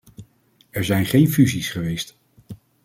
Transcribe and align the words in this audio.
Er 0.69 0.83
zijn 0.85 1.05
geen 1.05 1.29
fusies 1.29 1.69
geweest. 1.69 2.15